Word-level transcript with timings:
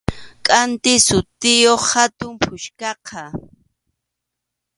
Kʼanti 0.45 0.93
sutiyuq 1.07 1.81
hatun 1.91 2.33
puchkaqa. 2.43 3.21